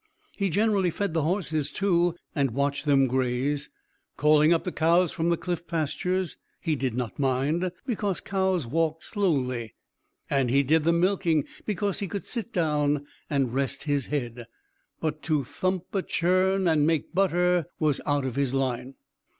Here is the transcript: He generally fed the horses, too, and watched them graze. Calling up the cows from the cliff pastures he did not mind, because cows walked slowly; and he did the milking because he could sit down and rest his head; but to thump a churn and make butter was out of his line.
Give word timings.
He 0.35 0.49
generally 0.49 0.89
fed 0.89 1.13
the 1.13 1.21
horses, 1.21 1.71
too, 1.71 2.15
and 2.33 2.49
watched 2.55 2.85
them 2.85 3.05
graze. 3.05 3.69
Calling 4.17 4.51
up 4.51 4.63
the 4.63 4.71
cows 4.71 5.11
from 5.11 5.29
the 5.29 5.37
cliff 5.37 5.67
pastures 5.67 6.37
he 6.59 6.75
did 6.75 6.95
not 6.95 7.19
mind, 7.19 7.71
because 7.85 8.19
cows 8.19 8.65
walked 8.65 9.03
slowly; 9.03 9.75
and 10.27 10.49
he 10.49 10.63
did 10.63 10.85
the 10.85 10.91
milking 10.91 11.45
because 11.67 11.99
he 11.99 12.07
could 12.07 12.25
sit 12.25 12.51
down 12.51 13.05
and 13.29 13.53
rest 13.53 13.83
his 13.83 14.07
head; 14.07 14.47
but 14.99 15.21
to 15.21 15.43
thump 15.43 15.93
a 15.93 16.01
churn 16.01 16.67
and 16.67 16.87
make 16.87 17.13
butter 17.13 17.67
was 17.77 18.01
out 18.07 18.25
of 18.25 18.35
his 18.37 18.55
line. 18.55 18.95